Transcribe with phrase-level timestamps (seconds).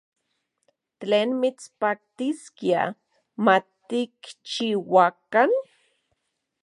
[0.99, 2.83] ¿Tlen mitspaktiskia
[3.45, 5.49] matikchiuakan?